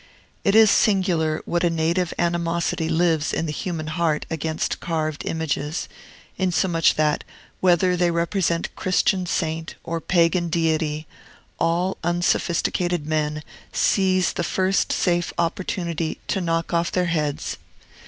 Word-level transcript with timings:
It 0.43 0.55
is 0.55 0.71
singular 0.71 1.43
what 1.45 1.63
a 1.63 1.69
native 1.69 2.11
animosity 2.17 2.89
lives 2.89 3.31
in 3.31 3.45
the 3.45 3.51
human 3.51 3.85
heart 3.85 4.25
against 4.31 4.79
carved 4.79 5.23
images, 5.27 5.87
insomuch 6.39 6.95
that, 6.95 7.23
whether 7.59 7.95
they 7.95 8.09
represent 8.09 8.75
Christian 8.75 9.27
saint 9.27 9.75
or 9.83 10.01
Pagan 10.01 10.49
deity, 10.49 11.05
all 11.59 11.97
unsophisticated 12.03 13.05
men 13.05 13.43
seize 13.71 14.33
the 14.33 14.43
first 14.43 14.91
safe 14.91 15.33
opportunity 15.37 16.19
to 16.29 16.41
knock 16.41 16.73
off 16.73 16.91
their 16.91 17.05
heads! 17.05 17.57